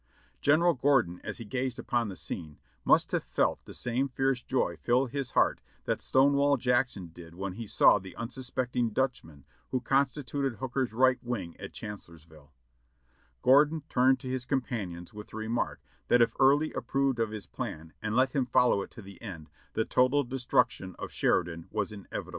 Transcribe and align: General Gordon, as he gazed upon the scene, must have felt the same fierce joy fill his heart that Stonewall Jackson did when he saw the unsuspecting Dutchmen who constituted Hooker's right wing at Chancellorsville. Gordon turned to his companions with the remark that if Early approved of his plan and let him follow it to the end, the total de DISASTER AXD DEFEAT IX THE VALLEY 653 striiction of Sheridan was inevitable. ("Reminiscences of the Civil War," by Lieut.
General 0.41 0.73
Gordon, 0.73 1.21
as 1.23 1.37
he 1.37 1.45
gazed 1.45 1.77
upon 1.77 2.09
the 2.09 2.15
scene, 2.15 2.57
must 2.83 3.11
have 3.11 3.23
felt 3.23 3.63
the 3.65 3.73
same 3.75 4.09
fierce 4.09 4.41
joy 4.41 4.75
fill 4.75 5.05
his 5.05 5.31
heart 5.37 5.61
that 5.85 6.01
Stonewall 6.01 6.57
Jackson 6.57 7.09
did 7.13 7.35
when 7.35 7.53
he 7.53 7.67
saw 7.67 7.99
the 7.99 8.15
unsuspecting 8.15 8.89
Dutchmen 8.89 9.45
who 9.69 9.79
constituted 9.79 10.55
Hooker's 10.57 10.91
right 10.91 11.23
wing 11.23 11.55
at 11.59 11.71
Chancellorsville. 11.73 12.51
Gordon 13.43 13.83
turned 13.89 14.19
to 14.21 14.27
his 14.27 14.43
companions 14.43 15.13
with 15.13 15.27
the 15.27 15.37
remark 15.37 15.79
that 16.07 16.19
if 16.19 16.33
Early 16.39 16.73
approved 16.73 17.19
of 17.19 17.29
his 17.29 17.45
plan 17.45 17.93
and 18.01 18.15
let 18.15 18.31
him 18.31 18.47
follow 18.47 18.81
it 18.81 18.89
to 18.91 19.03
the 19.03 19.21
end, 19.21 19.51
the 19.73 19.85
total 19.85 20.23
de 20.23 20.31
DISASTER 20.31 20.57
AXD 20.57 20.63
DEFEAT 20.63 20.63
IX 20.63 20.77
THE 20.77 20.77
VALLEY 20.81 20.89
653 20.89 20.89
striiction 20.91 20.95
of 21.05 21.11
Sheridan 21.11 21.67
was 21.69 21.69
inevitable. 21.69 21.77
("Reminiscences 21.77 21.85
of 21.85 21.85
the 21.85 21.87
Civil 21.87 22.01
War," 22.01 22.09
by 22.09 22.17
Lieut. 22.17 22.29